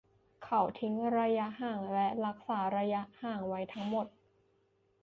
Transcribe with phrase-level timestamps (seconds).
[0.43, 3.01] เขาทิ้งระยะห่างและรักษาระยะ
[3.47, 4.05] ไว้ทั้งหมด